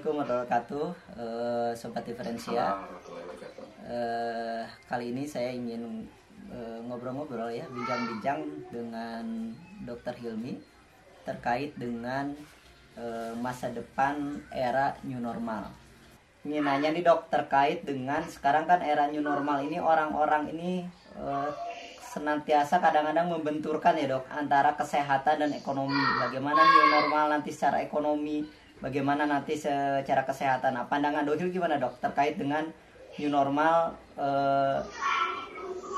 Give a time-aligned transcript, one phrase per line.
[0.00, 0.86] Assalamualaikum warahmatullahi wabarakatuh,
[1.20, 2.72] uh, sobat diferensia.
[3.84, 6.08] Uh, kali ini saya ingin
[6.88, 8.40] ngobrol ngobrol-ngobrol ya, bincang-bincang
[8.72, 9.52] dengan
[9.84, 10.16] Dr.
[10.16, 10.56] Hilmi
[11.28, 12.32] terkait dengan
[12.96, 15.68] uh, masa depan era new normal.
[16.48, 21.52] Ini nanya nih dok terkait dengan sekarang kan era new normal ini orang-orang ini uh,
[22.00, 26.00] senantiasa kadang-kadang membenturkan ya dok antara kesehatan dan ekonomi.
[26.24, 30.74] Bagaimana new normal nanti secara ekonomi bagaimana nanti secara kesehatan.
[30.74, 32.66] Nah, pandangan Dohil gimana dok terkait dengan
[33.20, 34.80] new normal uh,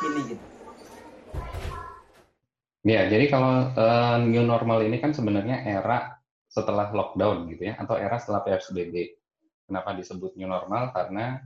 [0.02, 0.45] ini gitu?
[2.82, 6.18] Ya, jadi kalau uh, new normal ini kan sebenarnya era
[6.50, 9.16] setelah lockdown gitu ya, atau era setelah PSBB.
[9.70, 10.91] Kenapa disebut new normal?
[10.91, 11.38] Karena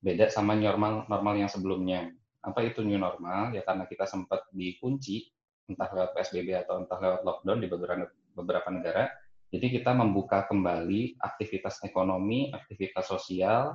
[0.00, 2.08] beda sama normal normal yang sebelumnya.
[2.40, 3.52] Apa itu new normal?
[3.52, 5.28] Ya karena kita sempat dikunci
[5.68, 9.12] entah lewat PSBB atau entah lewat lockdown di beberapa beberapa negara,
[9.50, 13.74] jadi kita membuka kembali aktivitas ekonomi, aktivitas sosial,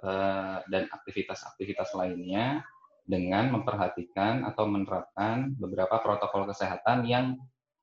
[0.00, 2.64] eh, dan aktivitas-aktivitas lainnya
[3.04, 7.36] dengan memperhatikan atau menerapkan beberapa protokol kesehatan yang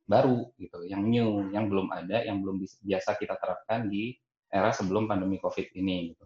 [0.10, 4.18] baru gitu, yang new, yang belum ada, yang belum biasa kita terapkan di
[4.50, 6.18] era sebelum pandemi COVID ini.
[6.18, 6.26] Gitu.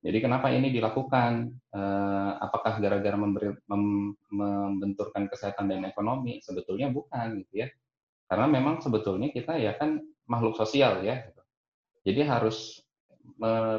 [0.00, 1.44] Jadi kenapa ini dilakukan?
[1.76, 3.20] Eh, apakah gara-gara
[3.68, 6.40] membenturkan kesehatan dan ekonomi?
[6.40, 7.68] Sebetulnya bukan, gitu ya.
[8.32, 11.24] Karena memang sebetulnya kita ya kan makhluk sosial ya.
[11.26, 11.42] Gitu.
[12.12, 12.58] Jadi harus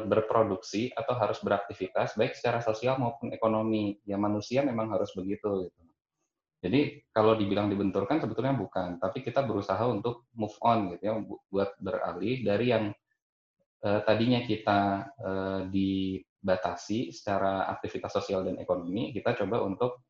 [0.06, 3.98] berproduksi atau harus beraktivitas baik secara sosial maupun ekonomi.
[4.06, 5.80] Ya manusia memang harus begitu gitu.
[6.60, 11.14] Jadi kalau dibilang dibenturkan sebetulnya bukan, tapi kita berusaha untuk move on gitu ya,
[11.48, 12.84] buat beralih dari yang
[13.80, 14.80] eh, tadinya kita
[15.16, 20.04] eh, dibatasi secara aktivitas sosial dan ekonomi, kita coba untuk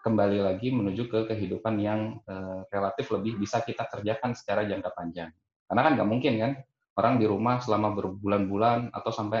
[0.00, 5.28] kembali lagi menuju ke kehidupan yang eh, relatif lebih bisa kita kerjakan secara jangka panjang.
[5.72, 6.52] Karena kan nggak mungkin kan
[7.00, 9.40] orang di rumah selama berbulan-bulan atau sampai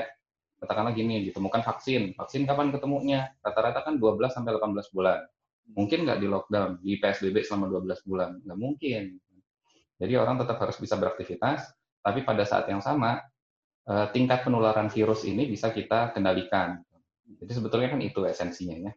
[0.56, 2.16] katakanlah gini ditemukan vaksin.
[2.16, 3.36] Vaksin kapan ketemunya?
[3.44, 5.20] Rata-rata kan 12 sampai 18 bulan.
[5.76, 8.40] Mungkin nggak di lockdown, di PSBB selama 12 bulan.
[8.48, 9.20] Nggak mungkin.
[10.00, 11.68] Jadi orang tetap harus bisa beraktivitas,
[12.00, 13.20] tapi pada saat yang sama
[13.92, 16.80] eh, tingkat penularan virus ini bisa kita kendalikan.
[17.28, 18.92] Jadi sebetulnya kan itu esensinya ya.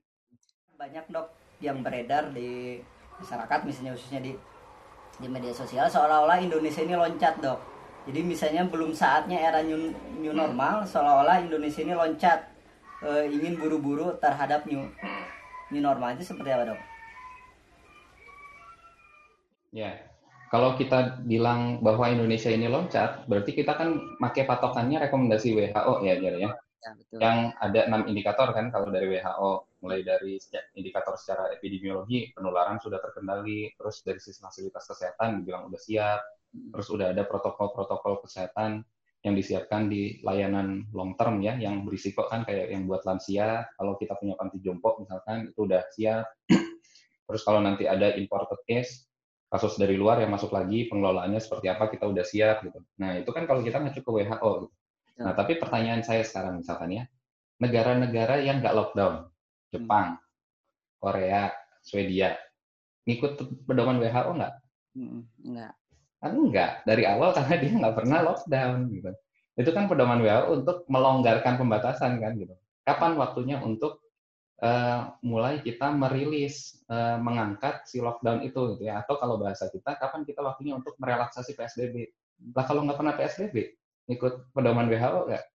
[0.80, 2.80] Banyak dok yang beredar di
[3.20, 4.55] masyarakat misalnya khususnya di
[5.20, 7.60] di media sosial seolah-olah Indonesia ini loncat dok
[8.06, 9.90] jadi misalnya belum saatnya era new,
[10.22, 12.54] new normal seolah-olah Indonesia ini loncat
[13.02, 14.86] e, ingin buru-buru terhadap new
[15.74, 16.80] new normal itu seperti apa dok?
[19.76, 19.92] Ya,
[20.48, 26.16] kalau kita bilang bahwa Indonesia ini loncat, berarti kita kan pakai patokannya rekomendasi WHO ya,
[26.16, 26.50] Jar ya.
[26.56, 27.18] ya betul.
[27.20, 29.52] Yang ada enam indikator kan kalau dari WHO
[29.86, 30.42] mulai dari
[30.74, 36.26] indikator secara epidemiologi penularan sudah terkendali, terus dari sisi fasilitas kesehatan dibilang udah siap,
[36.74, 38.82] terus udah ada protokol-protokol kesehatan
[39.22, 43.94] yang disiapkan di layanan long term ya, yang berisiko kan kayak yang buat lansia, kalau
[43.98, 46.26] kita punya panti jompo misalkan itu udah siap.
[47.30, 49.06] terus kalau nanti ada imported case,
[49.50, 52.82] kasus dari luar yang masuk lagi, pengelolaannya seperti apa kita udah siap gitu.
[53.02, 54.76] Nah itu kan kalau kita ngacu ke WHO gitu.
[55.22, 57.04] Nah tapi pertanyaan saya sekarang misalkan ya,
[57.58, 59.26] negara-negara yang nggak lockdown,
[59.76, 60.16] Jepang,
[60.98, 61.52] Korea,
[61.84, 62.34] Swedia.
[63.06, 63.38] Ngikut
[63.70, 64.54] pedoman WHO nggak?
[65.46, 65.74] Nggak.
[66.24, 66.72] Kan enggak.
[66.88, 69.12] Dari awal karena dia nggak pernah lockdown gitu.
[69.56, 72.56] Itu kan pedoman WHO untuk melonggarkan pembatasan kan gitu.
[72.86, 74.02] Kapan waktunya untuk
[74.62, 79.06] uh, mulai kita merilis, uh, mengangkat si lockdown itu gitu ya.
[79.06, 82.10] Atau kalau bahasa kita, kapan kita waktunya untuk merelaksasi PSBB?
[82.52, 83.56] Lah kalau nggak pernah PSBB,
[84.12, 85.46] ikut pedoman WHO nggak?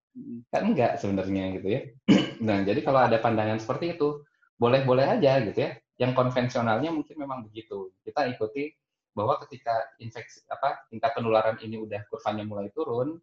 [0.51, 1.81] Kan enggak sebenarnya gitu ya.
[2.47, 4.23] nah, jadi kalau ada pandangan seperti itu,
[4.59, 5.71] boleh-boleh aja gitu ya.
[6.01, 7.95] Yang konvensionalnya mungkin memang begitu.
[8.03, 8.73] Kita ikuti
[9.15, 13.19] bahwa ketika infeksi apa tingkat penularan ini udah kurvanya mulai turun,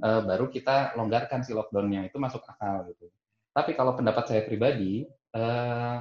[0.00, 3.10] uh, baru kita longgarkan si lockdownnya itu masuk akal gitu.
[3.52, 5.04] Tapi kalau pendapat saya pribadi,
[5.36, 6.00] uh,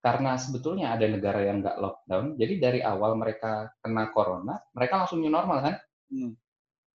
[0.00, 5.20] karena sebetulnya ada negara yang nggak lockdown, jadi dari awal mereka kena corona, mereka langsung
[5.20, 5.74] new normal kan?
[6.08, 6.32] Hmm.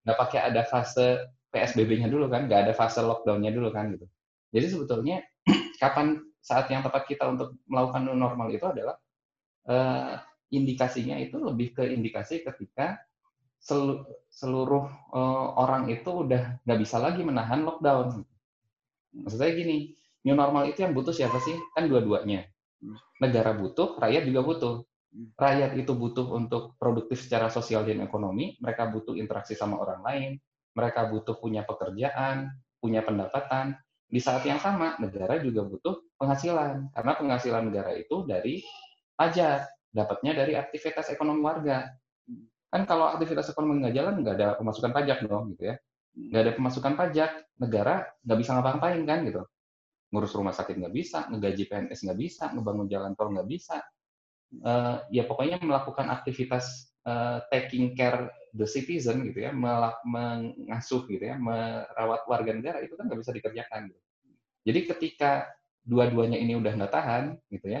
[0.04, 4.06] Nggak pakai ada fase PSBB-nya dulu kan, nggak ada fase lockdown-nya dulu kan gitu.
[4.52, 5.16] Jadi sebetulnya
[5.82, 8.96] kapan saat yang tepat kita untuk melakukan new normal itu adalah
[9.68, 10.16] uh,
[10.48, 12.96] indikasinya itu lebih ke indikasi ketika
[13.60, 18.24] selu, seluruh uh, orang itu udah nggak bisa lagi menahan lockdown.
[19.12, 19.92] Maksud saya gini,
[20.24, 21.56] new normal itu yang butuh siapa sih?
[21.76, 22.48] Kan dua-duanya.
[23.18, 24.74] Negara butuh, rakyat juga butuh.
[25.34, 30.30] Rakyat itu butuh untuk produktif secara sosial dan ekonomi, mereka butuh interaksi sama orang lain,
[30.78, 33.74] mereka butuh punya pekerjaan, punya pendapatan.
[34.06, 36.94] Di saat yang sama, negara juga butuh penghasilan.
[36.94, 38.62] Karena penghasilan negara itu dari
[39.18, 41.90] pajak, dapatnya dari aktivitas ekonomi warga.
[42.70, 45.76] Kan kalau aktivitas ekonomi nggak jalan, nggak ada pemasukan pajak dong, gitu ya.
[46.18, 47.30] nggak ada pemasukan pajak,
[47.62, 47.94] negara
[48.26, 49.42] nggak bisa ngapa-ngapain kan gitu.
[50.10, 53.78] Ngurus rumah sakit nggak bisa, ngegaji PNS nggak bisa, ngebangun jalan tol nggak bisa.
[54.64, 59.52] Uh, ya pokoknya melakukan aktivitas uh, taking care the citizen gitu ya,
[60.04, 63.88] mengasuh gitu ya, merawat warga negara itu kan nggak bisa dikerjakan.
[63.88, 64.00] Gitu.
[64.68, 65.32] Jadi ketika
[65.88, 67.80] dua-duanya ini udah nggak tahan gitu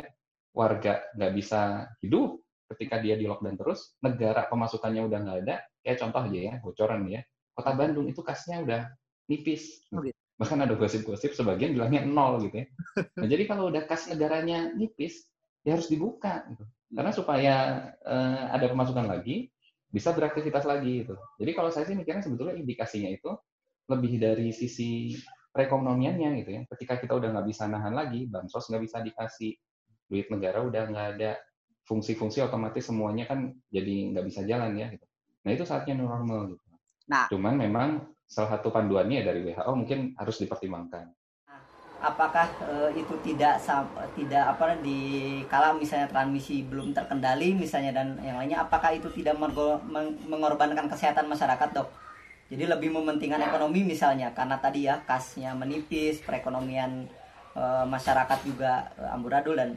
[0.56, 2.40] warga nggak bisa hidup
[2.72, 7.08] ketika dia di lockdown terus, negara pemasukannya udah nggak ada, kayak contoh aja ya, bocoran
[7.08, 7.20] ya,
[7.56, 8.80] kota Bandung itu kasnya udah
[9.28, 9.88] nipis.
[9.92, 10.16] Oh, gitu.
[10.38, 12.66] Bahkan ada gosip-gosip sebagian bilangnya nol gitu ya.
[13.18, 15.26] Nah, jadi kalau udah kas negaranya nipis,
[15.68, 16.48] ya harus dibuka.
[16.48, 16.64] Gitu.
[16.96, 17.54] Karena supaya
[18.00, 19.52] uh, ada pemasukan lagi,
[19.92, 21.12] bisa beraktivitas lagi gitu.
[21.36, 23.36] Jadi kalau saya sih mikirnya sebetulnya indikasinya itu
[23.88, 25.12] lebih dari sisi
[25.52, 26.62] perekonomiannya gitu ya.
[26.72, 29.52] Ketika kita udah nggak bisa nahan lagi, bansos nggak bisa dikasih,
[30.08, 31.36] duit negara udah nggak ada,
[31.84, 34.88] fungsi-fungsi otomatis semuanya kan jadi nggak bisa jalan ya.
[34.92, 35.04] Gitu.
[35.44, 36.64] Nah itu saatnya normal gitu.
[37.08, 37.88] Nah, cuman memang
[38.28, 41.08] salah satu panduannya dari WHO mungkin harus dipertimbangkan.
[41.98, 43.58] Apakah uh, itu tidak
[44.14, 49.34] tidak apa di kala misalnya transmisi belum terkendali misalnya dan yang lainnya apakah itu tidak
[50.30, 51.90] mengorbankan kesehatan masyarakat dok?
[52.48, 57.10] Jadi lebih mementingkan ekonomi misalnya karena tadi ya kasnya menipis, perekonomian
[57.58, 59.74] uh, masyarakat juga uh, amburadul dan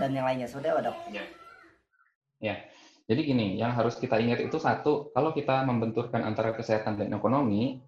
[0.00, 0.96] dan yang lainnya seperti apa dok?
[1.12, 1.24] Ya.
[2.42, 2.56] Ya,
[3.04, 7.84] jadi gini, yang harus kita ingat itu satu, kalau kita membenturkan antara kesehatan dan ekonomi,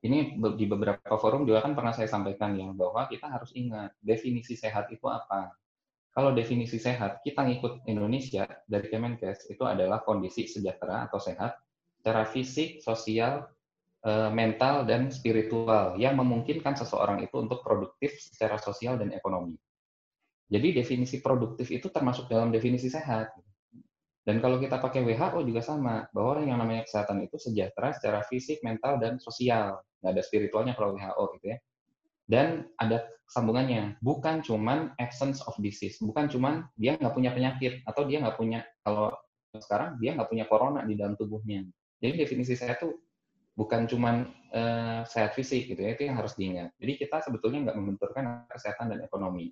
[0.00, 4.56] ini di beberapa forum juga kan pernah saya sampaikan ya, bahwa kita harus ingat definisi
[4.56, 5.52] sehat itu apa.
[6.10, 11.54] Kalau definisi sehat, kita ngikut Indonesia dari Kemenkes, itu adalah kondisi sejahtera atau sehat
[12.00, 13.46] secara fisik, sosial,
[14.02, 19.54] eh, mental, dan spiritual yang memungkinkan seseorang itu untuk produktif secara sosial dan ekonomi.
[20.50, 23.30] Jadi definisi produktif itu termasuk dalam definisi sehat.
[24.20, 28.60] Dan kalau kita pakai WHO juga sama, bahwa yang namanya kesehatan itu sejahtera secara fisik,
[28.60, 29.80] mental, dan sosial.
[30.04, 31.58] Nggak ada spiritualnya kalau WHO gitu ya.
[32.30, 38.06] Dan ada sambungannya, bukan cuman absence of disease, bukan cuman dia nggak punya penyakit, atau
[38.06, 39.10] dia nggak punya, kalau
[39.56, 41.66] sekarang dia nggak punya corona di dalam tubuhnya.
[41.98, 43.02] Jadi definisi saya tuh
[43.58, 46.70] bukan cuman uh, sehat fisik gitu ya, itu yang harus diingat.
[46.78, 49.50] Jadi kita sebetulnya nggak membenturkan kesehatan dan ekonomi.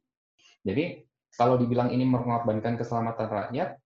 [0.63, 1.03] Jadi
[1.35, 3.79] kalau dibilang ini mengorbankan keselamatan rakyat,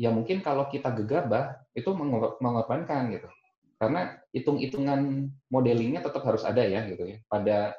[0.00, 1.92] ya mungkin kalau kita gegabah itu
[2.40, 3.28] mengorbankan gitu.
[3.76, 7.16] Karena hitung-hitungan modelingnya tetap harus ada ya gitu ya.
[7.28, 7.76] Pada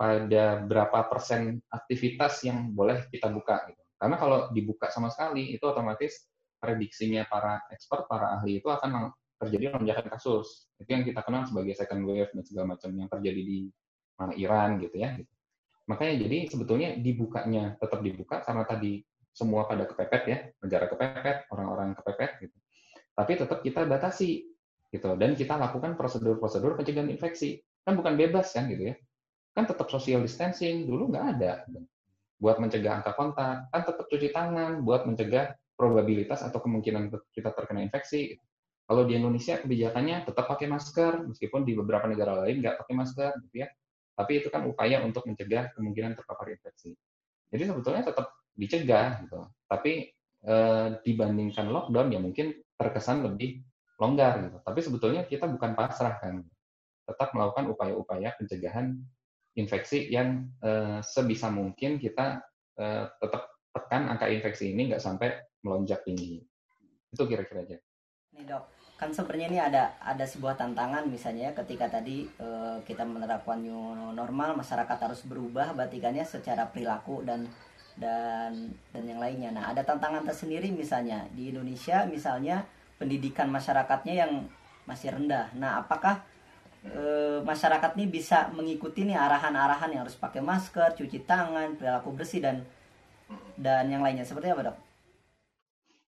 [0.00, 3.82] pada berapa persen aktivitas yang boleh kita buka gitu.
[4.00, 6.24] Karena kalau dibuka sama sekali itu otomatis
[6.56, 10.72] prediksinya para expert, para ahli itu akan terjadi lonjakan kasus.
[10.80, 13.58] Itu yang kita kenal sebagai second wave dan segala macam yang terjadi di
[14.16, 15.20] mana Iran gitu ya.
[15.88, 21.94] Makanya jadi sebetulnya dibukanya tetap dibuka karena tadi semua pada kepepet ya, negara kepepet, orang-orang
[21.96, 22.56] kepepet gitu.
[23.14, 24.48] Tapi tetap kita batasi
[24.90, 27.62] gitu dan kita lakukan prosedur-prosedur pencegahan infeksi.
[27.86, 28.94] Kan bukan bebas kan gitu ya.
[29.54, 31.52] Kan tetap social distancing, dulu nggak ada.
[32.40, 37.84] Buat mencegah angka kontak, kan tetap cuci tangan buat mencegah probabilitas atau kemungkinan kita terkena
[37.84, 38.36] infeksi.
[38.90, 43.32] Kalau di Indonesia kebijakannya tetap pakai masker, meskipun di beberapa negara lain nggak pakai masker,
[43.46, 43.68] gitu ya.
[44.18, 46.92] Tapi itu kan upaya untuk mencegah kemungkinan terpapar infeksi.
[47.54, 49.46] Jadi sebetulnya tetap dicegah gitu.
[49.66, 50.10] Tapi
[50.44, 50.56] e,
[51.04, 53.60] dibandingkan lockdown ya mungkin terkesan lebih
[54.00, 54.58] longgar gitu.
[54.64, 56.42] Tapi sebetulnya kita bukan pasrah kan.
[57.04, 58.96] Tetap melakukan upaya-upaya pencegahan
[59.58, 62.40] infeksi yang e, sebisa mungkin kita
[62.78, 62.86] e,
[63.20, 66.42] tetap tekan angka infeksi ini nggak sampai melonjak tinggi.
[67.10, 67.76] Itu kira-kira aja.
[68.30, 68.62] Nih dok,
[68.94, 72.48] kan sebenarnya ini ada ada sebuah tantangan misalnya ketika tadi e,
[72.86, 77.50] kita menerapkan new normal masyarakat harus berubah batikannya secara perilaku dan
[78.00, 79.52] dan dan yang lainnya.
[79.52, 82.64] Nah, ada tantangan tersendiri misalnya di Indonesia misalnya
[82.96, 84.32] pendidikan masyarakatnya yang
[84.88, 85.52] masih rendah.
[85.54, 86.24] Nah, apakah
[86.82, 87.02] e,
[87.44, 92.64] masyarakat ini bisa mengikuti nih arahan-arahan yang harus pakai masker, cuci tangan, perilaku bersih dan
[93.60, 94.76] dan yang lainnya seperti apa, Dok?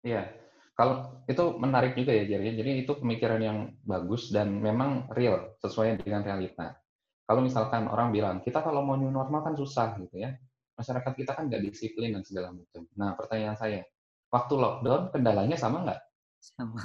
[0.03, 0.25] Iya.
[0.73, 2.57] Kalau itu menarik juga ya, Jerry.
[2.57, 6.81] Jadi itu pemikiran yang bagus dan memang real sesuai dengan realita.
[7.29, 10.33] Kalau misalkan orang bilang, kita kalau mau new normal kan susah gitu ya
[10.77, 12.85] masyarakat kita kan nggak disiplin dan segala macam.
[12.97, 13.81] Nah, pertanyaan saya,
[14.33, 16.01] waktu lockdown kendalanya sama nggak?
[16.41, 16.81] Sama.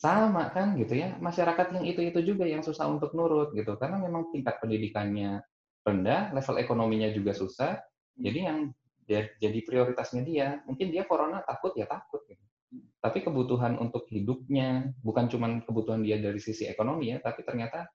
[0.00, 1.12] Sama kan gitu ya.
[1.20, 3.76] Masyarakat yang itu-itu juga yang susah untuk nurut gitu.
[3.76, 5.44] Karena memang tingkat pendidikannya
[5.84, 7.76] rendah, level ekonominya juga susah.
[8.16, 8.58] Jadi yang
[9.10, 12.40] jadi prioritasnya dia, mungkin dia corona takut ya takut gitu.
[13.02, 17.90] Tapi kebutuhan untuk hidupnya bukan cuma kebutuhan dia dari sisi ekonomi ya, tapi ternyata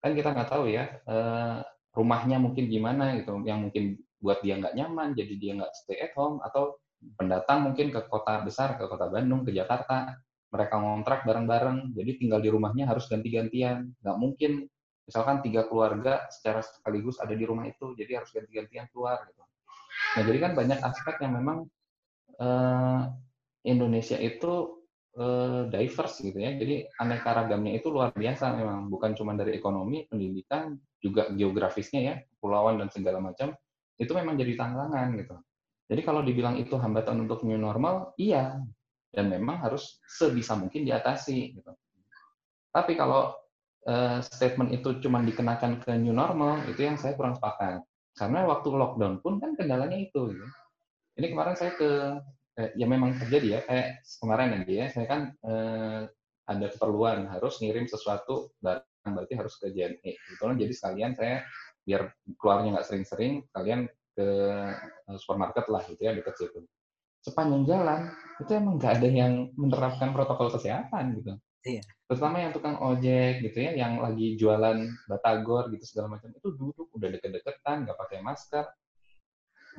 [0.00, 1.58] kan kita nggak tahu ya eh,
[1.92, 6.16] rumahnya mungkin gimana gitu, yang mungkin buat dia nggak nyaman, jadi dia nggak stay at
[6.16, 6.80] home, atau
[7.20, 10.16] pendatang mungkin ke kota besar, ke kota Bandung, ke Jakarta,
[10.48, 13.92] mereka ngontrak bareng-bareng, jadi tinggal di rumahnya harus ganti-gantian.
[14.00, 14.52] Nggak mungkin,
[15.04, 19.20] misalkan tiga keluarga secara sekaligus ada di rumah itu, jadi harus ganti-gantian keluar.
[19.28, 19.42] Gitu.
[20.14, 21.58] Nah, jadi kan banyak aspek yang memang
[22.38, 23.02] uh,
[23.66, 24.80] Indonesia itu
[25.18, 26.54] uh, diverse gitu ya.
[26.54, 32.14] Jadi aneka ragamnya itu luar biasa memang, bukan cuma dari ekonomi, pendidikan, juga geografisnya ya,
[32.38, 33.52] pulauan dan segala macam.
[33.98, 35.36] Itu memang jadi tantangan gitu.
[35.84, 38.56] Jadi kalau dibilang itu hambatan untuk new normal, iya,
[39.12, 41.72] dan memang harus sebisa mungkin diatasi gitu.
[42.74, 43.36] Tapi kalau
[43.86, 47.84] uh, statement itu cuma dikenakan ke new normal, itu yang saya kurang sepakat.
[48.16, 50.34] Karena waktu lockdown pun kan kendalanya itu.
[50.34, 50.46] Gitu.
[51.20, 51.90] Ini kemarin saya ke,
[52.58, 53.86] eh, ya memang terjadi ya, kayak
[54.18, 56.02] kemarin aja ya, saya kan eh,
[56.44, 60.12] ada keperluan harus ngirim sesuatu berarti harus ke JNE.
[60.14, 60.42] Gitu.
[60.42, 61.42] Jadi sekalian saya
[61.84, 63.86] biar keluarnya nggak sering-sering, kalian
[64.16, 64.26] ke
[65.10, 66.64] eh, supermarket lah gitu ya dekat situ
[67.24, 68.00] sepanjang jalan
[68.36, 71.32] itu emang nggak ada yang menerapkan protokol kesehatan gitu.
[71.64, 71.80] Iya.
[72.04, 76.92] Terutama yang tukang ojek gitu ya, yang lagi jualan batagor gitu segala macam itu duduk
[76.92, 78.68] udah deket-deketan, nggak pakai masker.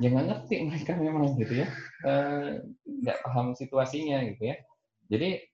[0.02, 1.68] Ya nggak ngerti mereka memang gitu ya,
[2.10, 4.56] eh, nggak paham situasinya gitu ya.
[5.06, 5.46] Jadi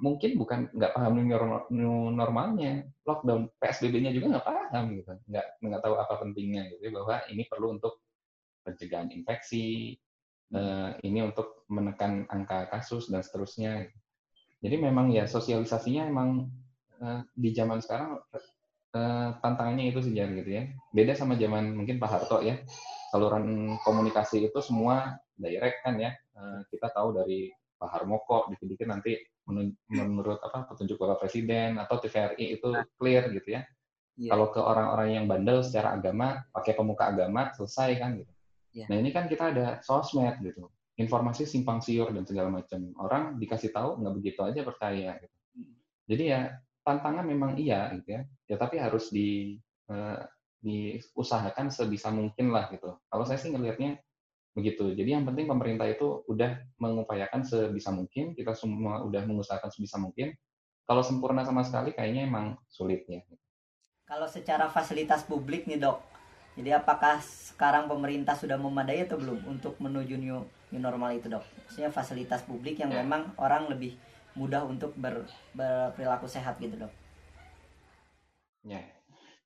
[0.00, 1.20] mungkin bukan nggak paham
[1.68, 6.92] new normalnya, lockdown PSBB-nya juga nggak paham gitu, nggak nggak tahu apa pentingnya gitu ya,
[6.96, 8.00] bahwa ini perlu untuk
[8.64, 9.96] pencegahan infeksi,
[10.56, 13.88] uh, ini untuk menekan angka kasus dan seterusnya.
[14.60, 16.48] Jadi memang ya sosialisasinya emang
[17.00, 18.20] uh, di zaman sekarang
[18.96, 20.64] uh, tantangannya itu sejar gitu ya.
[20.92, 22.60] Beda sama zaman mungkin Pak Harto ya.
[23.10, 26.14] Saluran komunikasi itu semua direct kan ya.
[26.70, 29.18] Kita tahu dari Pak Harmoko dikit-dikit nanti
[29.90, 33.62] menurut apa petunjuk Bapak Presiden atau TVRI itu clear gitu ya.
[34.20, 34.36] Yeah.
[34.36, 38.32] Kalau ke orang-orang yang bandel secara agama pakai pemuka agama selesai kan gitu.
[38.76, 38.88] Yeah.
[38.92, 42.94] Nah ini kan kita ada sosmed gitu, informasi simpang siur dan segala macam.
[43.00, 45.10] Orang dikasih tahu nggak begitu aja percaya.
[45.18, 45.36] Gitu.
[45.56, 45.74] Hmm.
[46.06, 46.40] Jadi ya
[46.84, 49.56] tantangan memang iya gitu ya, ya tapi harus di
[49.88, 50.20] uh,
[50.60, 52.92] diusahakan sebisa mungkin lah gitu.
[53.08, 53.96] Kalau saya sih ngelihatnya
[54.60, 54.92] begitu.
[54.92, 60.36] Jadi yang penting pemerintah itu udah mengupayakan sebisa mungkin, kita semua udah mengusahakan sebisa mungkin.
[60.84, 63.24] Kalau sempurna sama sekali kayaknya emang sulit ya.
[64.04, 66.02] Kalau secara fasilitas publik nih dok,
[66.58, 70.42] jadi apakah sekarang pemerintah sudah memadai atau belum untuk menuju new,
[70.74, 71.46] new normal itu dok?
[71.64, 73.06] Maksudnya fasilitas publik yang ya.
[73.06, 73.94] memang orang lebih
[74.34, 76.92] mudah untuk ber, berperilaku sehat gitu dok?
[78.66, 78.82] Ya,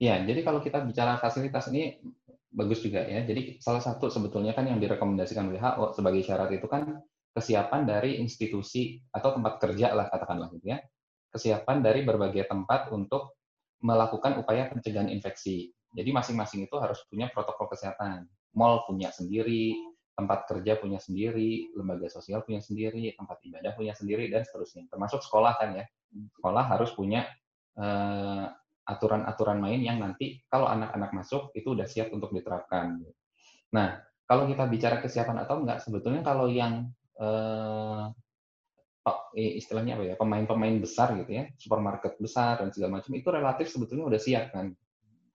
[0.00, 0.16] ya.
[0.24, 2.00] Jadi kalau kita bicara fasilitas ini
[2.54, 3.26] bagus juga ya.
[3.26, 7.02] Jadi salah satu sebetulnya kan yang direkomendasikan WHO sebagai syarat itu kan
[7.34, 10.78] kesiapan dari institusi atau tempat kerja lah katakanlah gitu ya.
[11.34, 13.34] Kesiapan dari berbagai tempat untuk
[13.82, 15.74] melakukan upaya pencegahan infeksi.
[15.90, 18.30] Jadi masing-masing itu harus punya protokol kesehatan.
[18.54, 19.74] Mall punya sendiri,
[20.14, 24.86] tempat kerja punya sendiri, lembaga sosial punya sendiri, tempat ibadah punya sendiri, dan seterusnya.
[24.86, 25.84] Termasuk sekolah kan ya.
[26.38, 27.26] Sekolah harus punya
[27.74, 28.46] eh,
[28.84, 33.00] aturan-aturan main yang nanti kalau anak-anak masuk itu udah siap untuk diterapkan.
[33.72, 38.12] Nah, kalau kita bicara kesiapan atau enggak, sebetulnya kalau yang uh,
[39.34, 44.08] istilahnya apa ya pemain-pemain besar gitu ya, supermarket besar dan segala macam itu relatif sebetulnya
[44.08, 44.72] udah siap kan.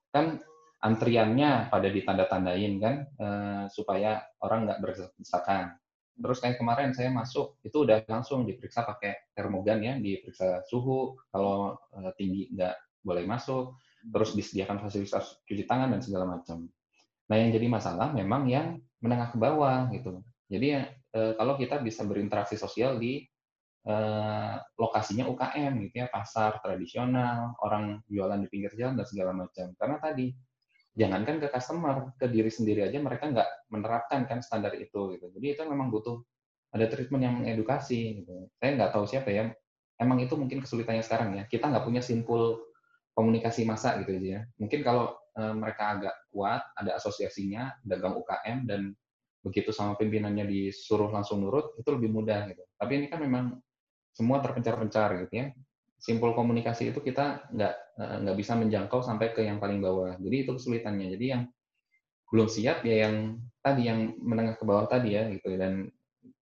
[0.10, 0.42] Kan
[0.80, 5.76] antriannya pada ditanda-tandain kan uh, supaya orang nggak berdesakan.
[6.20, 11.76] Terus kayak kemarin saya masuk itu udah langsung diperiksa pakai termogan ya, diperiksa suhu kalau
[11.94, 13.76] uh, tinggi nggak boleh masuk,
[14.08, 16.68] terus disediakan fasilitas cuci tangan dan segala macam.
[17.30, 20.24] Nah yang jadi masalah memang yang menengah ke bawah gitu.
[20.50, 20.82] Jadi
[21.16, 23.22] uh, kalau kita bisa berinteraksi sosial di
[23.86, 29.72] uh, lokasinya UKM gitu ya, pasar tradisional, orang jualan di pinggir jalan dan segala macam.
[29.78, 30.34] Karena tadi
[30.98, 35.30] jangankan ke customer, ke diri sendiri aja mereka nggak menerapkan kan standar itu gitu.
[35.32, 36.20] Jadi itu memang butuh
[36.74, 38.50] ada treatment yang mengedukasi gitu.
[38.58, 39.54] Saya nggak tahu siapa ya.
[40.00, 41.44] Emang itu mungkin kesulitannya sekarang ya.
[41.46, 42.69] Kita nggak punya simpul
[43.20, 44.42] komunikasi massa gitu aja ya.
[44.56, 48.96] Mungkin kalau e, mereka agak kuat, ada asosiasinya, dagang UKM dan
[49.44, 52.64] begitu sama pimpinannya disuruh langsung nurut itu lebih mudah gitu.
[52.80, 53.60] Tapi ini kan memang
[54.16, 55.48] semua terpencar-pencar gitu ya
[56.00, 60.16] simpul komunikasi itu kita nggak eh, nggak bisa menjangkau sampai ke yang paling bawah.
[60.16, 61.12] Jadi itu kesulitannya.
[61.20, 61.44] Jadi yang
[62.32, 65.92] belum siap ya yang tadi yang menengah ke bawah tadi ya gitu dan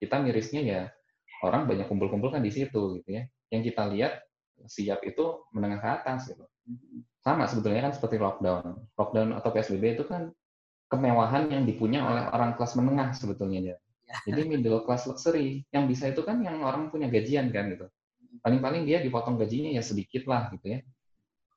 [0.02, 0.82] kita mirisnya ya
[1.46, 3.24] orang banyak kumpul-kumpul kan di situ gitu ya.
[3.54, 4.14] Yang kita lihat
[4.66, 6.44] siap itu menengah ke atas gitu.
[7.24, 8.84] Sama sebetulnya kan seperti lockdown.
[9.00, 10.32] Lockdown atau PSBB itu kan
[10.92, 13.78] kemewahan yang dipunya oleh orang kelas menengah sebetulnya ya.
[14.30, 17.88] Jadi middle class luxury yang bisa itu kan yang orang punya gajian kan gitu
[18.42, 20.80] paling-paling dia dipotong gajinya ya sedikit lah gitu ya.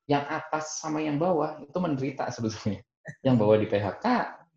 [0.07, 2.83] Yang atas sama yang bawah itu menderita sebetulnya.
[3.23, 4.05] Yang bawah di PHK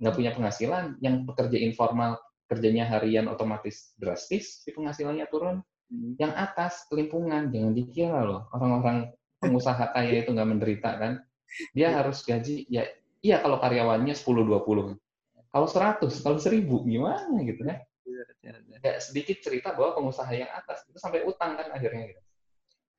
[0.02, 2.18] nggak punya penghasilan, yang pekerja informal
[2.50, 5.62] kerjanya harian otomatis drastis, si penghasilannya turun.
[5.90, 6.18] Hmm.
[6.18, 11.12] Yang atas kelimpungan, jangan dikira loh orang-orang pengusaha kaya itu nggak menderita kan.
[11.74, 12.86] Dia harus gaji ya
[13.24, 14.96] iya kalau karyawannya 10 20.
[15.50, 17.82] Kalau 100, kalau 1000 gimana gitu kan.
[18.80, 22.22] Ya sedikit cerita bahwa pengusaha yang atas itu sampai utang kan akhirnya gitu.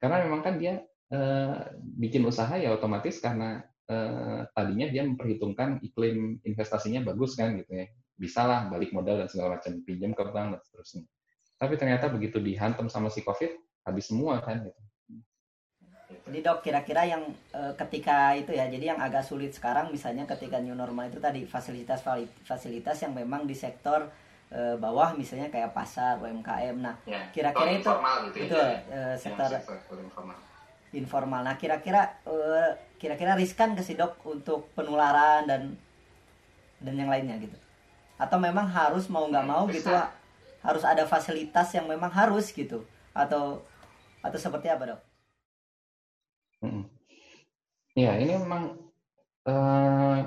[0.01, 0.81] Karena memang kan dia
[1.13, 7.71] eh, bikin usaha ya otomatis karena eh, tadinya dia memperhitungkan iklim investasinya bagus kan gitu
[7.71, 7.85] ya.
[8.17, 11.03] Bisa lah balik modal dan segala macam pinjam ke bank dan seterusnya.
[11.61, 14.81] Tapi ternyata begitu dihantam sama si COVID, habis semua kan gitu.
[16.31, 20.63] Jadi dok, kira-kira yang e, ketika itu ya, jadi yang agak sulit sekarang misalnya ketika
[20.63, 24.07] new normal itu tadi fasilitas-fasilitas yang memang di sektor
[24.47, 26.79] e, bawah misalnya kayak pasar, UMKM.
[26.79, 27.91] Nah, ya, kira-kira itu
[28.31, 30.39] gitu itu ya, e, sektor, ya, sektor informal.
[30.95, 31.41] informal.
[31.43, 32.35] Nah, kira-kira e,
[32.95, 35.75] kira-kira riskan ke si dok untuk penularan dan
[36.79, 37.59] dan yang lainnya gitu.
[38.15, 39.91] Atau memang harus mau nggak mau gitu
[40.63, 43.59] harus ada fasilitas yang memang harus gitu atau
[44.23, 45.10] atau seperti apa dok?
[47.91, 48.79] Ya ini memang
[49.49, 50.17] uh,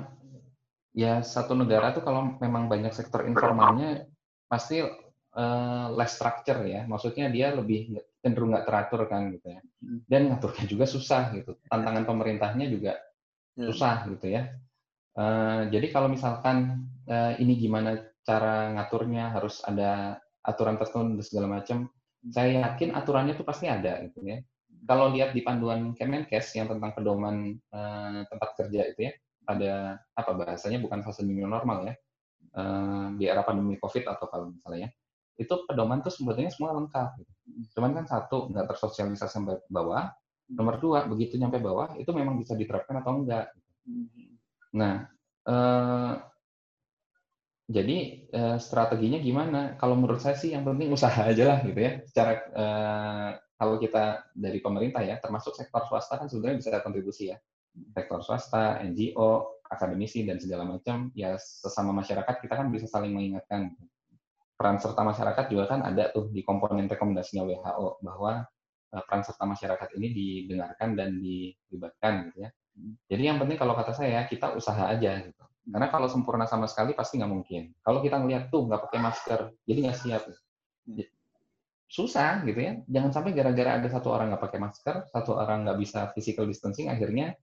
[0.93, 4.05] ya satu negara tuh kalau memang banyak sektor informalnya
[4.45, 9.61] pasti uh, less structure ya, maksudnya dia lebih cenderung nggak teratur kan gitu ya,
[10.07, 12.97] dan ngaturnya juga susah gitu, tantangan pemerintahnya juga
[13.57, 13.65] ya.
[13.69, 14.55] susah gitu ya.
[15.15, 21.47] Uh, jadi kalau misalkan uh, ini gimana cara ngaturnya harus ada aturan tertentu dan segala
[21.59, 21.89] macam,
[22.29, 24.37] saya yakin aturannya itu pasti ada gitu ya.
[24.83, 29.13] Kalau lihat di panduan Kemenkes yang tentang pedoman uh, tempat kerja itu ya,
[29.47, 29.73] ada
[30.17, 31.93] apa bahasanya bukan fase new normal ya,
[32.59, 34.89] uh, di era pandemi COVID atau kalau misalnya ya,
[35.39, 37.15] itu pedoman tuh sebetulnya semua lengkap.
[37.73, 40.11] Cuman kan satu nggak tersosialisasi sampai bawah,
[40.51, 43.49] nomor dua begitu nyampe bawah itu memang bisa diterapkan atau enggak.
[44.75, 45.07] Nah,
[45.49, 46.13] uh,
[47.65, 49.73] jadi uh, strateginya gimana?
[49.81, 51.91] Kalau menurut saya sih yang penting usaha aja lah gitu ya.
[52.05, 57.37] Secara uh, kalau kita dari pemerintah ya, termasuk sektor swasta kan sebenarnya bisa kontribusi ya.
[57.95, 63.73] Sektor swasta, NGO, akademisi dan segala macam ya sesama masyarakat kita kan bisa saling mengingatkan.
[64.55, 68.47] Peran serta masyarakat juga kan ada tuh di komponen rekomendasinya WHO bahwa
[68.95, 72.49] uh, peran serta masyarakat ini didengarkan dan dilibatkan gitu ya.
[73.11, 76.93] Jadi yang penting kalau kata saya kita usaha aja gitu karena kalau sempurna sama sekali
[76.93, 77.73] pasti nggak mungkin.
[77.81, 80.23] Kalau kita ngeliat tuh nggak pakai masker, jadi nggak siap.
[81.85, 82.73] Susah gitu ya.
[82.89, 86.89] Jangan sampai gara-gara ada satu orang nggak pakai masker, satu orang nggak bisa physical distancing,
[86.89, 87.37] akhirnya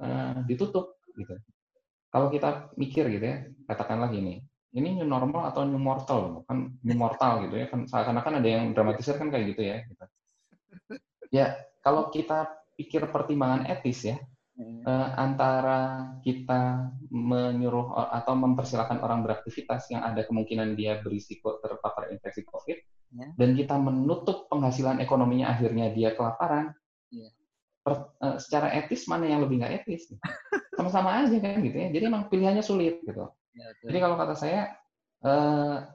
[0.00, 1.34] uh, ditutup gitu.
[2.10, 4.40] Kalau kita mikir gitu ya, katakanlah gini,
[4.72, 6.46] ini new normal atau new mortal?
[6.48, 9.76] Kan new mortal gitu ya, kan seakan-akan ada yang dramatisir kan kayak gitu ya.
[9.84, 10.04] Gitu.
[11.34, 11.46] Ya,
[11.82, 12.48] kalau kita
[12.78, 14.16] pikir pertimbangan etis ya,
[14.86, 22.46] uh, antara kita menyuruh atau mempersilahkan orang beraktivitas yang ada kemungkinan dia berisiko terpapar infeksi
[22.46, 22.78] COVID,
[23.12, 23.30] yeah.
[23.38, 26.74] dan kita menutup penghasilan ekonominya akhirnya dia kelaparan,
[27.12, 27.30] yeah.
[27.84, 30.10] per, uh, secara etis mana yang lebih nggak etis?
[30.76, 31.88] Sama-sama aja kan gitu ya.
[31.88, 33.26] Jadi emang pilihannya sulit gitu.
[33.56, 34.76] Yeah, Jadi kalau kata saya
[35.24, 35.88] uh,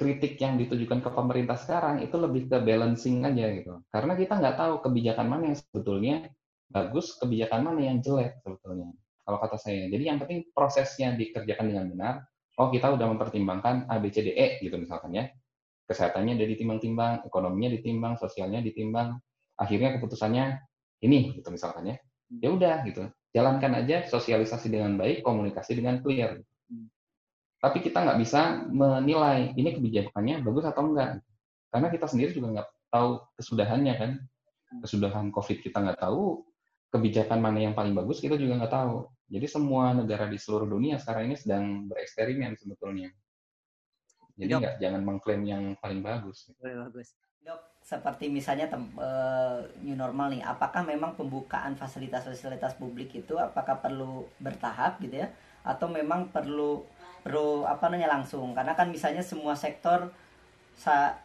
[0.00, 3.84] kritik yang ditujukan ke pemerintah sekarang itu lebih ke balancing aja gitu.
[3.92, 6.16] Karena kita nggak tahu kebijakan mana yang sebetulnya
[6.72, 8.88] bagus, kebijakan mana yang jelek sebetulnya.
[9.26, 9.86] Kalau kata saya.
[9.92, 12.14] Jadi yang penting prosesnya dikerjakan dengan benar.
[12.56, 15.28] Oh kita udah mempertimbangkan A, B, C, D, E gitu misalkan ya.
[15.90, 19.18] Kesehatannya udah ditimbang-timbang, ekonominya ditimbang, sosialnya ditimbang.
[19.58, 20.62] Akhirnya keputusannya
[21.02, 21.96] ini gitu misalkan ya.
[22.38, 23.10] Ya udah gitu.
[23.34, 26.38] Jalankan aja sosialisasi dengan baik, komunikasi dengan clear.
[27.60, 31.20] Tapi kita nggak bisa menilai ini kebijakannya bagus atau enggak.
[31.74, 34.10] Karena kita sendiri juga nggak tahu kesudahannya kan.
[34.86, 36.46] Kesudahan COVID kita nggak tahu,
[36.94, 39.10] kebijakan mana yang paling bagus kita juga nggak tahu.
[39.30, 43.10] Jadi semua negara di seluruh dunia sekarang ini sedang bereksperimen sebetulnya.
[44.36, 46.50] Jadi nggak jangan mengklaim yang paling bagus.
[46.60, 47.16] Bagus.
[47.40, 53.80] Dok, seperti misalnya tem, uh, new normal nih, apakah memang pembukaan fasilitas-fasilitas publik itu apakah
[53.80, 55.28] perlu bertahap gitu ya,
[55.64, 56.84] atau memang perlu
[57.24, 58.52] perlu apa namanya langsung?
[58.52, 60.12] Karena kan misalnya semua sektor
[60.76, 61.16] sa,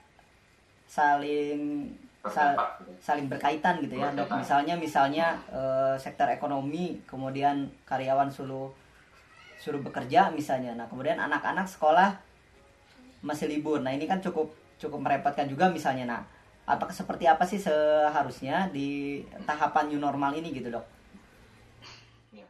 [0.87, 1.91] saling
[2.29, 2.57] sal,
[2.97, 8.69] saling berkaitan gitu ya dok misalnya misalnya uh, sektor ekonomi kemudian karyawan suruh
[9.61, 12.17] suruh bekerja misalnya nah kemudian anak-anak sekolah
[13.25, 13.81] masih libur.
[13.81, 16.05] Nah ini kan cukup cukup merepotkan juga misalnya.
[16.05, 16.21] Nah
[16.69, 20.85] apakah seperti apa sih seharusnya di tahapan new normal ini gitu dok?
[22.33, 22.45] Ya.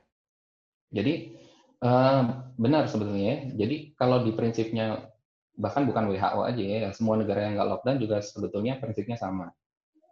[0.90, 1.36] jadi
[1.84, 5.16] uh, benar sebetulnya jadi kalau di prinsipnya
[5.56, 9.52] bahkan bukan WHO aja ya, semua negara yang nggak lockdown juga sebetulnya prinsipnya sama.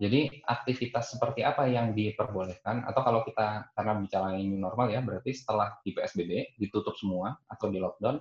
[0.02, 2.84] Jadi aktivitas seperti apa yang diperbolehkan?
[2.88, 7.70] Atau kalau kita karena bicara new normal ya berarti setelah di PSBB ditutup semua atau
[7.70, 8.18] di lockdown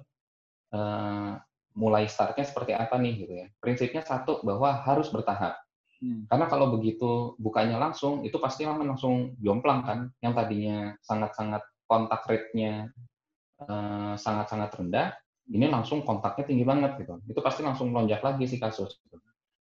[0.74, 1.32] eh,
[1.72, 3.46] mulai startnya seperti apa nih gitu ya.
[3.58, 5.56] Prinsipnya satu bahwa harus bertahap.
[6.02, 6.26] Hmm.
[6.26, 12.90] Karena kalau begitu bukanya langsung, itu pasti langsung jomplang kan, yang tadinya sangat-sangat kontak rate-nya
[13.62, 15.08] sangat sangat-sangat rendah,
[15.50, 17.22] ini langsung kontaknya tinggi banget gitu.
[17.30, 18.98] Itu pasti langsung melonjak lagi si kasus.
[19.06, 19.16] Gitu.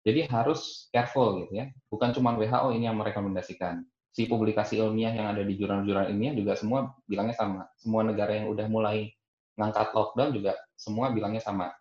[0.08, 1.66] Jadi harus careful gitu ya.
[1.92, 3.84] Bukan cuma WHO ini yang merekomendasikan.
[4.10, 7.68] Si publikasi ilmiah yang ada di jurnal-jurnal ilmiah juga semua bilangnya sama.
[7.76, 9.12] Semua negara yang udah mulai
[9.60, 11.76] ngangkat lockdown juga semua bilangnya sama.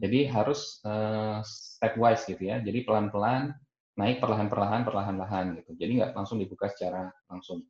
[0.00, 2.64] Jadi harus uh, stepwise gitu ya.
[2.64, 3.52] Jadi pelan-pelan
[3.98, 5.76] naik perlahan-perlahan, perlahan-lahan gitu.
[5.76, 7.60] Jadi nggak langsung dibuka secara langsung.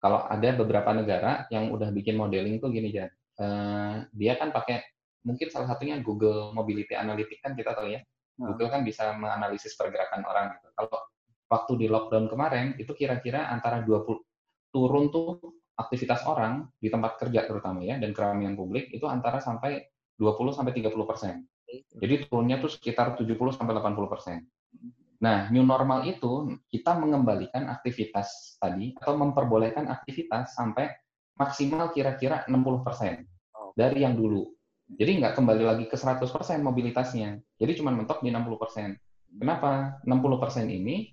[0.00, 3.08] Kalau ada beberapa negara yang udah bikin modeling tuh gini ya,
[3.40, 4.84] uh, dia kan pakai
[5.26, 8.00] mungkin salah satunya Google Mobility Analytics kan kita tahu ya.
[8.38, 8.52] Hmm.
[8.52, 10.68] Google kan bisa menganalisis pergerakan orang gitu.
[10.72, 10.96] Kalau
[11.50, 17.44] waktu di lockdown kemarin itu kira-kira antara 20 turun tuh aktivitas orang di tempat kerja
[17.44, 19.84] terutama ya dan keramaian publik itu antara sampai
[20.16, 21.44] 20 sampai 30 persen.
[21.96, 24.36] Jadi turunnya tuh sekitar 70 sampai 80 persen.
[25.16, 30.92] Nah, new normal itu kita mengembalikan aktivitas tadi atau memperbolehkan aktivitas sampai
[31.36, 33.24] maksimal kira-kira 60 persen
[33.76, 34.56] dari yang dulu.
[34.86, 37.42] Jadi nggak kembali lagi ke 100% mobilitasnya.
[37.58, 39.40] Jadi cuma mentok di 60%.
[39.42, 39.98] Kenapa?
[40.06, 41.10] 60% ini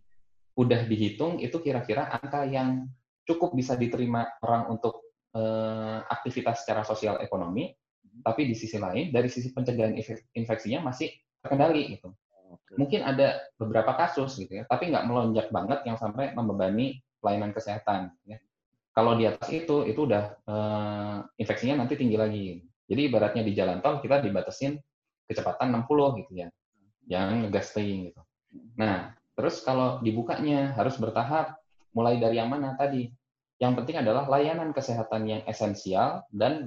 [0.54, 2.86] udah dihitung itu kira-kira angka yang
[3.26, 5.02] cukup bisa diterima orang untuk
[5.34, 7.74] eh, aktivitas secara sosial ekonomi,
[8.21, 9.97] tapi di sisi lain dari sisi pencegahan
[10.38, 11.10] infeksinya masih
[11.41, 12.13] terkendali gitu.
[12.78, 18.13] Mungkin ada beberapa kasus gitu ya, tapi nggak melonjak banget yang sampai membebani pelayanan kesehatan.
[18.30, 18.38] Ya.
[18.93, 22.45] Kalau di atas itu, itu udah eh, infeksinya nanti tinggi lagi.
[22.86, 24.78] Jadi ibaratnya di jalan tol kita dibatasin
[25.26, 26.47] kecepatan 60 gitu ya.
[27.10, 28.21] Jangan ngegas gitu.
[28.78, 31.58] Nah, terus kalau dibukanya harus bertahap.
[31.93, 33.06] Mulai dari yang mana tadi?
[33.62, 36.65] Yang penting adalah layanan kesehatan yang esensial dan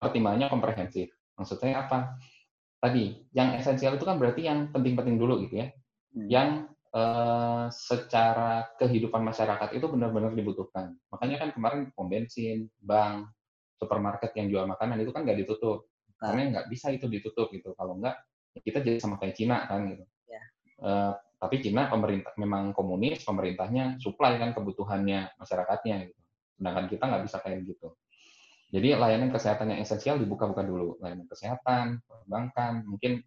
[0.00, 1.12] pertimbangannya komprehensif.
[1.36, 2.16] Maksudnya apa?
[2.80, 5.68] Tadi, yang esensial itu kan berarti yang penting-penting dulu gitu ya.
[6.16, 6.26] Hmm.
[6.32, 6.48] Yang
[6.96, 10.96] eh, secara kehidupan masyarakat itu benar-benar dibutuhkan.
[11.12, 13.28] Makanya kan kemarin pom bensin, bank,
[13.80, 15.88] supermarket yang jual makanan itu kan nggak ditutup
[16.20, 18.12] karena nggak bisa itu ditutup gitu kalau nggak
[18.52, 20.42] ya kita jadi sama kayak Cina kan gitu ya.
[20.84, 26.20] uh, tapi Cina pemerintah memang komunis pemerintahnya supply kan kebutuhannya masyarakatnya gitu
[26.60, 27.88] sedangkan kita nggak bisa kayak gitu
[28.70, 33.22] jadi layanan kesehatan yang esensial dibuka-buka dulu layanan kesehatan perbankan mungkin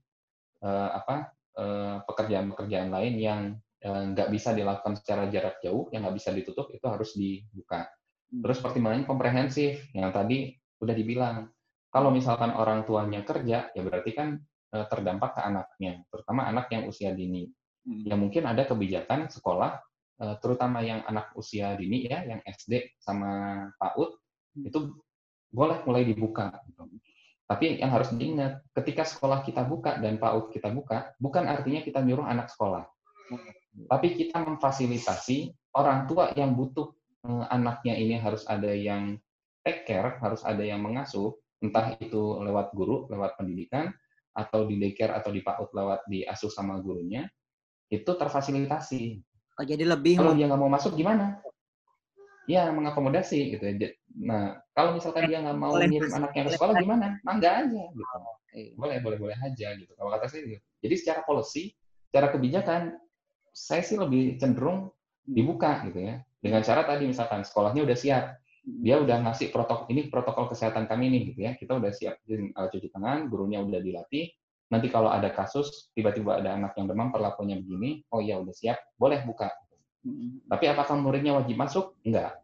[0.64, 3.42] uh, apa uh, pekerjaan-pekerjaan lain yang
[3.84, 7.84] nggak bisa dilakukan secara jarak jauh yang nggak bisa ditutup itu harus dibuka
[8.42, 10.50] Terus pertimbangannya komprehensif, yang tadi
[10.82, 11.54] udah dibilang.
[11.94, 14.42] Kalau misalkan orang tuanya kerja, ya berarti kan
[14.74, 17.46] eh, terdampak ke anaknya, terutama anak yang usia dini.
[17.86, 18.10] Hmm.
[18.10, 19.78] Ya mungkin ada kebijakan sekolah,
[20.26, 24.18] eh, terutama yang anak usia dini ya, yang SD sama PAUD,
[24.58, 24.66] hmm.
[24.66, 24.80] itu
[25.54, 26.50] boleh mulai dibuka.
[26.66, 26.84] Gitu.
[27.46, 32.02] Tapi yang harus diingat, ketika sekolah kita buka dan PAUD kita buka, bukan artinya kita
[32.02, 32.90] nyuruh anak sekolah.
[33.88, 36.92] Tapi kita memfasilitasi orang tua yang butuh
[37.24, 39.16] Eh, anaknya ini harus ada yang
[39.64, 41.32] take care, harus ada yang mengasuh,
[41.64, 43.96] entah itu lewat guru, lewat pendidikan,
[44.36, 47.24] atau di daycare atau di PAUD lewat diasuh sama gurunya,
[47.88, 49.24] itu terfasilitasi.
[49.56, 51.40] Oh, jadi lebih kalau dia nggak mau masuk gimana?
[52.50, 53.64] Ya mengakomodasi gitu.
[53.64, 53.96] Ya.
[54.20, 54.44] Nah
[54.76, 57.18] kalau misalkan dia nggak mau ngirim anaknya ke sekolah gimana?
[57.24, 58.18] Mangga aja gitu.
[58.78, 59.92] Boleh boleh boleh aja gitu.
[59.96, 60.64] Kalau kata saya gitu.
[60.84, 61.74] Jadi secara policy,
[62.12, 63.00] secara kebijakan,
[63.54, 64.92] saya sih lebih cenderung
[65.24, 68.24] dibuka gitu ya dengan cara tadi misalkan sekolahnya udah siap
[68.64, 72.70] dia udah ngasih protokol ini protokol kesehatan kami nih gitu ya kita udah siap alat
[72.76, 74.28] cuci tangan gurunya udah dilatih
[74.68, 78.80] nanti kalau ada kasus tiba-tiba ada anak yang demam perlakuannya begini oh iya udah siap
[79.00, 79.52] boleh buka
[80.04, 80.48] hmm.
[80.52, 81.98] tapi apakah muridnya wajib masuk?
[82.06, 82.44] Enggak.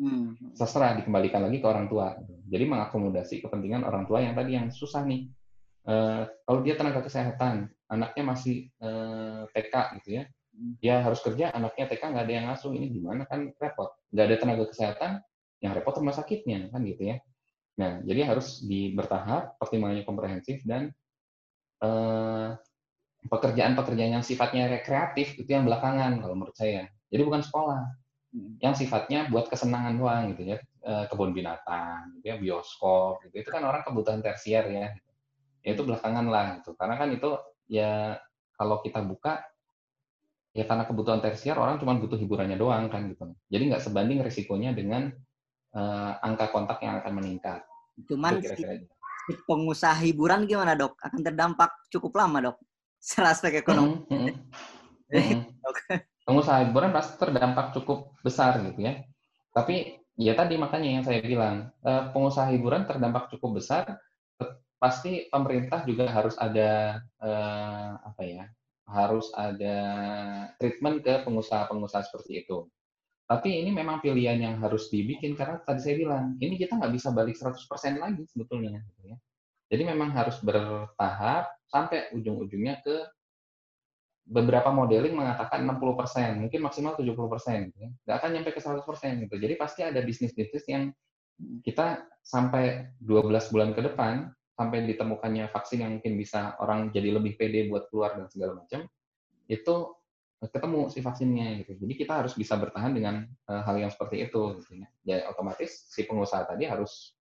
[0.00, 0.32] Hmm.
[0.56, 2.16] seserah dikembalikan lagi ke orang tua.
[2.48, 5.28] Jadi mengakomodasi kepentingan orang tua yang tadi yang susah nih.
[5.84, 10.24] Uh, kalau dia tenaga kesehatan anaknya masih uh, eh, TK gitu ya.
[10.80, 12.72] Dia harus kerja anaknya TK nggak ada yang ngasuh.
[12.72, 13.92] Ini gimana kan repot.
[14.08, 15.10] Nggak ada tenaga kesehatan
[15.60, 17.16] yang repot rumah sakitnya kan gitu ya.
[17.76, 20.88] Nah jadi harus di bertahap pertimbangannya komprehensif dan
[21.84, 22.48] eh,
[23.28, 27.82] pekerjaan-pekerjaan yang sifatnya rekreatif itu yang belakangan kalau menurut saya jadi bukan sekolah
[28.32, 28.62] hmm.
[28.62, 33.50] yang sifatnya buat kesenangan doang gitu ya eh, kebun binatang gitu ya bioskop gitu itu
[33.50, 34.94] kan orang kebutuhan tersier ya
[35.60, 37.36] itu belakangan lah gitu karena kan itu
[37.68, 38.16] ya
[38.56, 39.44] kalau kita buka
[40.50, 43.30] ya karena kebutuhan tersier orang cuma butuh hiburannya doang kan gitu.
[43.48, 45.14] Jadi nggak sebanding risikonya dengan
[45.78, 47.62] uh, angka kontak yang akan meningkat.
[48.10, 50.98] Cuman kira -kira si pengusaha hiburan gimana dok?
[50.98, 52.56] Akan terdampak cukup lama dok?
[53.00, 54.04] Secara aspek ekonomi.
[54.10, 54.32] Mm -hmm.
[55.10, 56.00] Mm -hmm.
[56.24, 59.02] Pengusaha hiburan pasti terdampak cukup besar gitu ya.
[59.50, 63.98] Tapi ya tadi makanya yang saya bilang uh, pengusaha hiburan terdampak cukup besar
[64.80, 68.48] pasti pemerintah juga harus ada eh, apa ya
[68.90, 69.76] harus ada
[70.58, 72.66] treatment ke pengusaha-pengusaha seperti itu.
[73.28, 77.14] Tapi ini memang pilihan yang harus dibikin karena tadi saya bilang ini kita nggak bisa
[77.14, 78.82] balik 100% lagi sebetulnya.
[78.82, 79.16] Gitu ya.
[79.70, 83.06] Jadi memang harus bertahap sampai ujung-ujungnya ke
[84.26, 87.72] beberapa modeling mengatakan 60%, mungkin maksimal 70%.
[87.72, 87.90] Gitu ya.
[88.06, 89.22] Nggak akan nyampe ke 100%.
[89.26, 89.34] Gitu.
[89.38, 90.92] Jadi pasti ada bisnis-bisnis yang
[91.64, 97.40] kita sampai 12 bulan ke depan sampai ditemukannya vaksin yang mungkin bisa orang jadi lebih
[97.40, 98.84] pede buat keluar dan segala macam
[99.48, 99.76] itu
[100.40, 101.76] ketemu si vaksinnya gitu.
[101.80, 104.88] Jadi kita harus bisa bertahan dengan uh, hal yang seperti itu gitu ya.
[105.04, 107.12] Ya otomatis si pengusaha tadi harus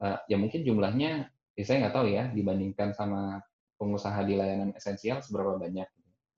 [0.00, 3.44] uh, ya mungkin jumlahnya ya saya nggak tahu ya dibandingkan sama
[3.76, 5.84] pengusaha di layanan esensial seberapa banyak.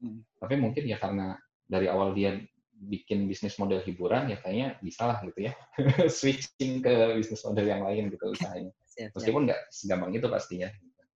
[0.00, 0.20] Hmm.
[0.38, 2.36] Tapi mungkin ya karena dari awal dia
[2.76, 5.52] bikin bisnis model hiburan ya kayaknya bisa lah gitu ya.
[6.16, 8.72] Switching ke bisnis model yang lain gitu usahanya.
[9.16, 10.70] Meskipun nggak segampang itu pastinya.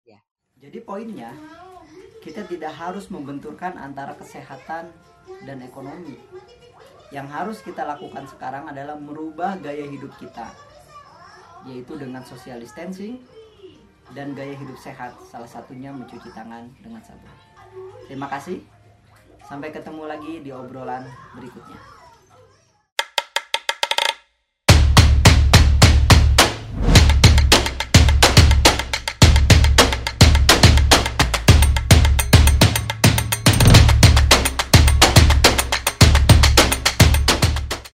[0.07, 0.19] Ya.
[0.59, 1.31] jadi poinnya
[2.25, 4.91] kita tidak harus membenturkan antara kesehatan
[5.47, 6.19] dan ekonomi.
[7.09, 10.53] Yang harus kita lakukan sekarang adalah merubah gaya hidup kita
[11.67, 13.19] yaitu dengan social distancing
[14.15, 17.48] dan gaya hidup sehat salah satunya mencuci tangan dengan sabun
[18.09, 18.63] terima kasih
[19.49, 21.98] Sampai ketemu lagi di obrolan berikutnya.